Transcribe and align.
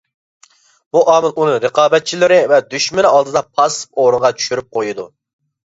بۇ 0.95 1.03
ئامىل 1.13 1.35
ئۇنى 1.41 1.59
رىقابەتچىلىرى 1.65 2.41
ۋە 2.53 2.59
دۈشمىنى 2.73 3.13
ئالدىدا 3.13 3.47
پاسسىپ 3.61 4.05
ئورۇنغا 4.07 4.35
چۈشۈرۈپ 4.43 4.73
قويىدۇ. 4.81 5.11